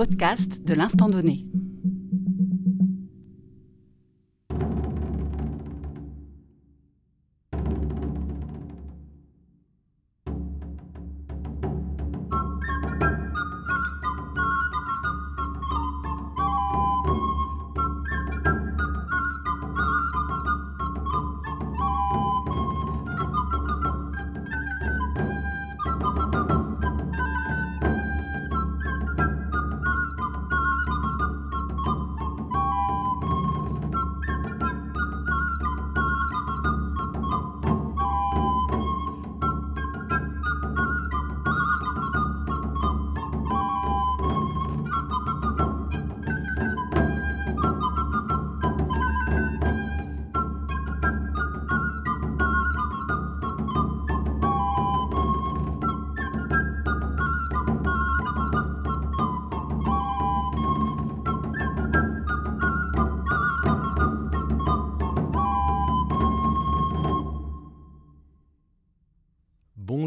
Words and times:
podcast 0.00 0.64
de 0.64 0.72
l'instant 0.72 1.10
donné. 1.10 1.49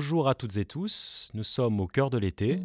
Bonjour 0.03 0.27
à 0.27 0.35
toutes 0.35 0.57
et 0.57 0.65
tous, 0.65 1.29
nous 1.33 1.45
sommes 1.45 1.79
au 1.79 1.87
cœur 1.87 2.09
de 2.09 2.17
l'été. 2.17 2.59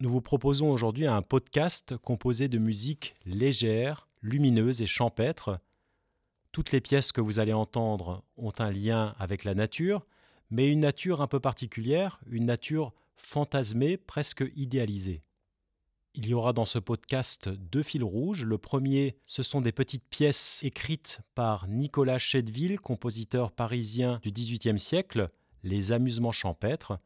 Nous 0.00 0.10
vous 0.10 0.20
proposons 0.20 0.70
aujourd'hui 0.70 1.06
un 1.06 1.22
podcast 1.22 1.96
composé 1.96 2.48
de 2.48 2.58
musique 2.58 3.14
légère, 3.24 4.08
lumineuse 4.20 4.82
et 4.82 4.86
champêtre. 4.86 5.58
Toutes 6.52 6.70
les 6.70 6.82
pièces 6.82 7.10
que 7.10 7.22
vous 7.22 7.38
allez 7.38 7.54
entendre 7.54 8.24
ont 8.36 8.52
un 8.58 8.70
lien 8.70 9.14
avec 9.18 9.44
la 9.44 9.54
nature, 9.54 10.04
mais 10.50 10.68
une 10.68 10.80
nature 10.80 11.22
un 11.22 11.28
peu 11.28 11.40
particulière, 11.40 12.20
une 12.30 12.44
nature 12.44 12.92
fantasmée, 13.16 13.96
presque 13.96 14.44
idéalisée. 14.54 15.22
Il 16.14 16.28
y 16.28 16.34
aura 16.34 16.52
dans 16.52 16.66
ce 16.66 16.78
podcast 16.78 17.48
deux 17.48 17.82
fils 17.82 18.02
rouges. 18.02 18.44
Le 18.44 18.58
premier, 18.58 19.16
ce 19.26 19.42
sont 19.42 19.62
des 19.62 19.72
petites 19.72 20.04
pièces 20.10 20.60
écrites 20.62 21.20
par 21.34 21.68
Nicolas 21.68 22.18
Chedeville, 22.18 22.78
compositeur 22.78 23.50
parisien 23.50 24.20
du 24.22 24.30
XVIIIe 24.30 24.78
siècle, 24.78 25.30
les 25.62 25.92
amusements 25.92 26.32
champêtres. 26.32 26.98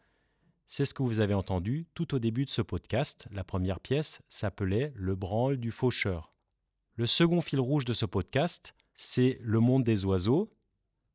C'est 0.67 0.85
ce 0.85 0.95
que 0.95 1.03
vous 1.03 1.21
avez 1.21 1.35
entendu 1.35 1.87
tout 1.95 2.15
au 2.15 2.19
début 2.19 2.45
de 2.45 2.51
ce 2.51 2.63
podcast. 2.63 3.29
La 3.31 3.45
première 3.45 3.81
pièce 3.81 4.21
s'appelait 4.29 4.93
Le 4.97 5.15
branle 5.15 5.59
du 5.59 5.71
faucheur. 5.71 6.33
Le 6.97 7.07
second 7.07 7.41
fil 7.41 7.61
rouge 7.61 7.85
de 7.85 7.93
ce 7.93 8.07
podcast, 8.07 8.75
c'est 8.95 9.39
le 9.43 9.61
monde 9.61 9.85
des 9.85 10.05
oiseaux. 10.05 10.51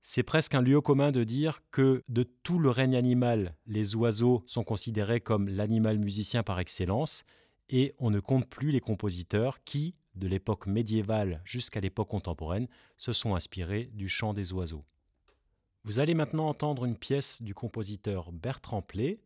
C'est 0.04 0.24
presque 0.24 0.56
un 0.56 0.62
lieu 0.62 0.80
commun 0.82 1.12
de 1.12 1.24
dire 1.24 1.62
que 1.72 2.04
de 2.08 2.24
tout 2.24 2.60
le 2.60 2.70
règne 2.70 2.96
animal, 2.96 3.56
les 3.66 3.96
oiseaux 3.96 4.44
sont 4.46 4.64
considérés 4.64 5.22
comme 5.22 5.48
l'animal 5.48 6.00
musicien 6.00 6.44
par 6.44 6.60
excellence, 6.60 7.24
et 7.70 7.94
on 8.00 8.10
ne 8.10 8.20
compte 8.20 8.50
plus 8.50 8.72
les 8.72 8.80
compositeurs 8.80 9.64
qui, 9.64 9.96
de 10.16 10.28
l'époque 10.28 10.68
médiévale 10.68 11.42
jusqu'à 11.46 11.80
l'époque 11.80 12.10
contemporaine, 12.10 12.68
se 12.98 13.14
sont 13.14 13.36
inspirés 13.36 13.90
du 13.94 14.10
chant 14.10 14.34
des 14.34 14.54
oiseaux. 14.54 14.86
Vous 15.84 16.00
allez 16.00 16.14
maintenant 16.14 16.48
entendre 16.48 16.86
une 16.86 16.96
pièce 16.96 17.42
du 17.42 17.56
compositeur 17.56 18.32
Bertrand 18.32 18.84
Plé, 18.84 19.20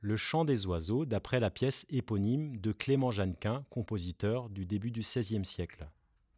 Le 0.00 0.16
chant 0.16 0.44
des 0.44 0.66
oiseaux, 0.66 1.04
d'après 1.06 1.38
la 1.38 1.48
pièce 1.48 1.86
éponyme 1.90 2.56
de 2.56 2.72
Clément 2.72 3.12
Jeannequin, 3.12 3.64
compositeur 3.70 4.50
du 4.50 4.66
début 4.66 4.90
du 4.90 5.00
XVIe 5.00 5.44
siècle. 5.44 5.88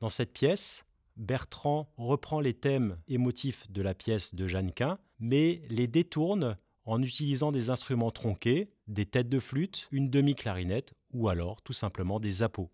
Dans 0.01 0.11
cette 0.11 0.35
pièce, 0.35 0.85
Bertrand 1.17 1.89
reprend 1.97 2.41
les 2.41 2.53
thèmes 2.53 2.99
et 3.09 3.17
motifs 3.17 3.71
de 3.71 3.81
la 3.81 3.95
pièce 3.95 4.35
de 4.35 4.47
Jeannequin, 4.47 4.99
mais 5.19 5.63
les 5.71 5.87
détourne 5.87 6.59
en 6.85 7.01
utilisant 7.01 7.51
des 7.51 7.71
instruments 7.71 8.11
tronqués, 8.11 8.71
des 8.87 9.07
têtes 9.07 9.31
de 9.31 9.41
flûte, 9.41 9.89
une 9.93 10.11
demi-clarinette 10.11 10.93
ou 11.15 11.31
alors 11.31 11.63
tout 11.63 11.73
simplement 11.73 12.21
des 12.21 12.43
appos. 12.43 12.69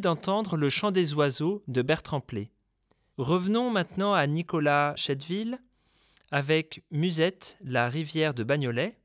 D'entendre 0.00 0.56
Le 0.56 0.70
chant 0.70 0.90
des 0.90 1.14
oiseaux 1.14 1.62
de 1.68 1.82
Bertrand 1.82 2.20
Play. 2.20 2.50
Revenons 3.16 3.70
maintenant 3.70 4.14
à 4.14 4.26
Nicolas 4.26 4.94
Chetteville 4.96 5.58
avec 6.30 6.82
Musette, 6.90 7.58
la 7.62 7.88
rivière 7.88 8.34
de 8.34 8.42
Bagnolet, 8.42 8.98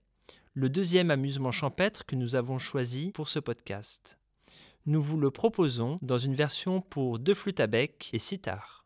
le 0.54 0.70
deuxième 0.70 1.12
amusement 1.12 1.52
champêtre 1.52 2.06
que 2.06 2.16
nous 2.16 2.36
avons 2.36 2.58
choisi 2.58 3.12
pour 3.12 3.30
ce 3.30 3.40
podcast. 3.40 4.18
Nous 4.86 5.02
vous 5.02 5.18
le 5.18 5.32
proposons 5.32 5.98
dans 6.02 6.18
une 6.18 6.36
version 6.36 6.82
pour 6.82 7.20
deux 7.20 7.36
flûtes 7.36 7.60
à 7.60 7.68
bec 7.68 8.10
et 8.14 8.20
sitar. 8.20 8.86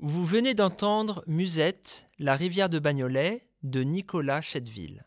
Vous 0.00 0.24
venez 0.24 0.54
d'entendre 0.54 1.24
Musette, 1.26 2.08
la 2.20 2.36
rivière 2.36 2.68
de 2.68 2.78
Bagnolet 2.78 3.48
de 3.64 3.82
Nicolas 3.82 4.40
Chetteville. 4.40 5.04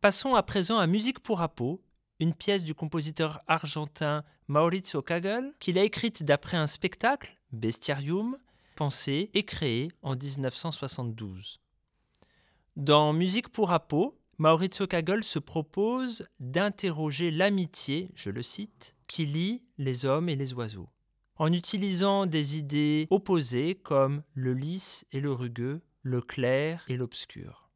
Passons 0.00 0.34
à 0.34 0.42
présent 0.42 0.78
à 0.78 0.88
Musique 0.88 1.20
pour 1.20 1.42
Apo, 1.42 1.80
une 2.18 2.34
pièce 2.34 2.64
du 2.64 2.74
compositeur 2.74 3.40
argentin 3.46 4.24
Maurizio 4.48 5.00
Kagel, 5.00 5.54
qu'il 5.60 5.78
a 5.78 5.84
écrite 5.84 6.24
d'après 6.24 6.56
un 6.56 6.66
spectacle, 6.66 7.38
Bestiarium, 7.52 8.36
pensé 8.74 9.30
et 9.32 9.44
créé 9.44 9.92
en 10.02 10.16
1972. 10.16 11.60
Dans 12.74 13.12
Musique 13.12 13.50
pour 13.50 13.70
Apo, 13.70 14.18
Maurizio 14.38 14.88
Kagel 14.88 15.22
se 15.22 15.38
propose 15.38 16.26
d'interroger 16.40 17.30
l'amitié, 17.30 18.10
je 18.16 18.30
le 18.30 18.42
cite, 18.42 18.96
qui 19.06 19.24
lie 19.24 19.62
les 19.78 20.04
hommes 20.04 20.28
et 20.28 20.34
les 20.34 20.52
oiseaux 20.52 20.88
en 21.38 21.52
utilisant 21.52 22.26
des 22.26 22.58
idées 22.58 23.06
opposées 23.10 23.74
comme 23.76 24.22
le 24.34 24.54
lisse 24.54 25.06
et 25.12 25.20
le 25.20 25.32
rugueux, 25.32 25.80
le 26.02 26.20
clair 26.20 26.84
et 26.88 26.96
l'obscur. 26.96 27.70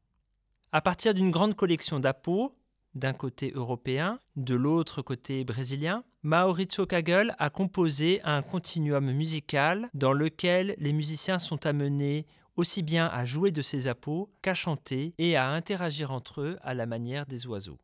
À 0.71 0.81
partir 0.81 1.13
d'une 1.13 1.31
grande 1.31 1.55
collection 1.55 1.99
d'apos, 1.99 2.53
d'un 2.95 3.13
côté 3.13 3.51
européen, 3.55 4.19
de 4.35 4.55
l'autre 4.55 5.01
côté 5.01 5.43
brésilien, 5.43 6.03
Maurizio 6.21 6.85
Kagel 6.85 7.35
a 7.39 7.49
composé 7.49 8.21
un 8.23 8.41
continuum 8.41 9.11
musical 9.11 9.89
dans 9.93 10.13
lequel 10.13 10.75
les 10.77 10.93
musiciens 10.93 11.39
sont 11.39 11.65
amenés 11.65 12.25
aussi 12.55 12.83
bien 12.83 13.07
à 13.07 13.25
jouer 13.25 13.51
de 13.51 13.61
ces 13.61 13.87
apos 13.87 14.29
qu'à 14.41 14.53
chanter 14.53 15.13
et 15.17 15.35
à 15.35 15.49
interagir 15.49 16.11
entre 16.11 16.41
eux 16.41 16.57
à 16.61 16.73
la 16.73 16.85
manière 16.85 17.25
des 17.25 17.47
oiseaux. 17.47 17.79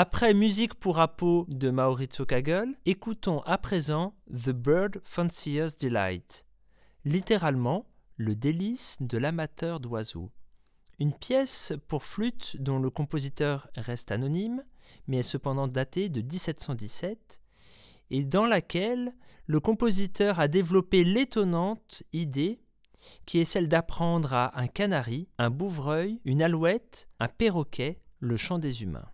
Après 0.00 0.32
Musique 0.32 0.74
pour 0.74 1.00
Apo 1.00 1.44
de 1.48 1.70
Maurizio 1.70 2.24
Kagel, 2.24 2.72
écoutons 2.86 3.40
à 3.40 3.58
présent 3.58 4.14
The 4.30 4.50
Bird 4.50 5.00
Fancier's 5.02 5.76
Delight, 5.76 6.46
littéralement 7.04 7.84
le 8.16 8.36
délice 8.36 8.98
de 9.00 9.18
l'amateur 9.18 9.80
d'oiseaux. 9.80 10.30
Une 11.00 11.12
pièce 11.12 11.72
pour 11.88 12.04
flûte 12.04 12.56
dont 12.60 12.78
le 12.78 12.90
compositeur 12.90 13.66
reste 13.74 14.12
anonyme, 14.12 14.62
mais 15.08 15.16
est 15.16 15.22
cependant 15.22 15.66
datée 15.66 16.08
de 16.08 16.20
1717, 16.20 17.40
et 18.10 18.24
dans 18.24 18.46
laquelle 18.46 19.12
le 19.46 19.58
compositeur 19.58 20.38
a 20.38 20.46
développé 20.46 21.02
l'étonnante 21.02 22.04
idée 22.12 22.60
qui 23.26 23.40
est 23.40 23.44
celle 23.44 23.66
d'apprendre 23.66 24.32
à 24.32 24.60
un 24.60 24.68
canari, 24.68 25.26
un 25.38 25.50
bouvreuil, 25.50 26.20
une 26.24 26.40
alouette, 26.40 27.08
un 27.18 27.26
perroquet 27.26 28.00
le 28.20 28.36
chant 28.36 28.60
des 28.60 28.84
humains. 28.84 29.10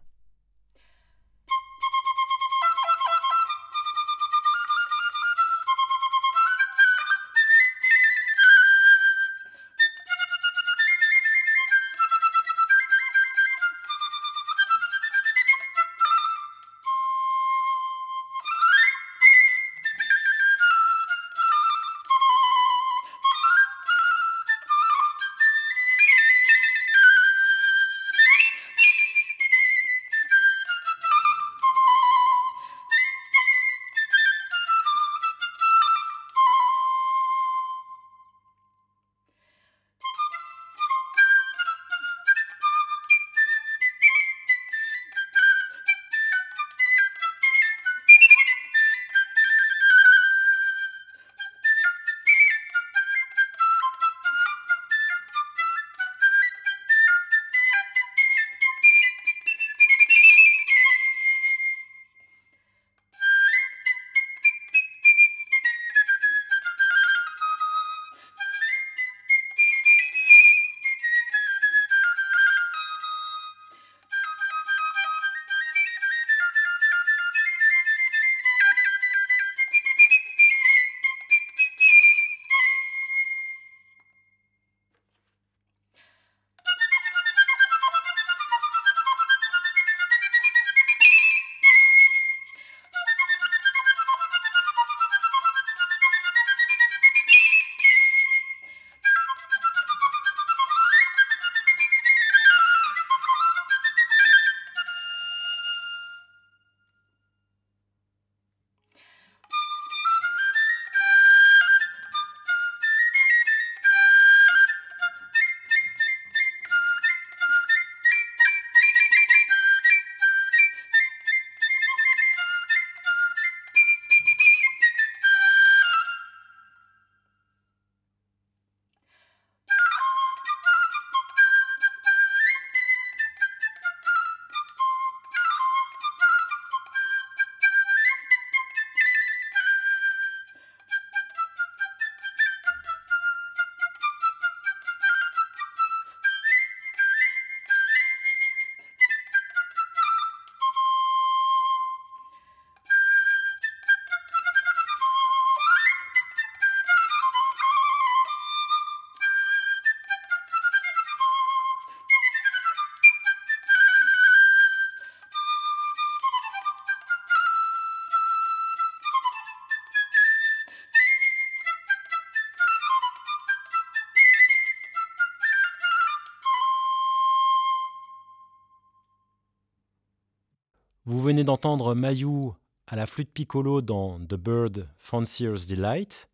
Vous 181.07 181.21
venez 181.21 181.45
d'entendre 181.45 181.95
Mayou 181.95 182.55
à 182.87 182.97
la 182.97 183.05
flûte 183.05 183.31
piccolo 183.31 183.83
dans 183.83 184.19
The 184.21 184.37
Bird 184.37 184.89
Fancier's 184.97 185.67
Delight. 185.67 186.31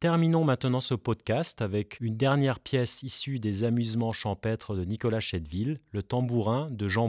Terminons 0.00 0.42
maintenant 0.42 0.80
ce 0.80 0.94
podcast 0.94 1.62
avec 1.62 2.00
une 2.00 2.16
dernière 2.16 2.58
pièce 2.58 3.04
issue 3.04 3.38
des 3.38 3.62
amusements 3.62 4.10
champêtres 4.10 4.74
de 4.74 4.84
Nicolas 4.84 5.20
Chedville, 5.20 5.80
le 5.92 6.02
tambourin 6.02 6.72
de 6.72 6.88
Jean 6.88 7.08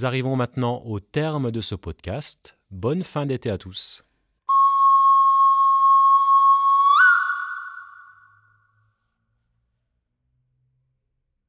Nous 0.00 0.06
arrivons 0.06 0.34
maintenant 0.34 0.82
au 0.86 0.98
terme 0.98 1.50
de 1.50 1.60
ce 1.60 1.74
podcast. 1.74 2.56
Bonne 2.70 3.02
fin 3.02 3.26
d'été 3.26 3.50
à 3.50 3.58
tous. 3.58 4.02